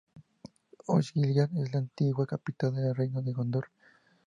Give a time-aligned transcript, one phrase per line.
[0.87, 3.67] Osgiliath es la antigua capital del reino de Gondor.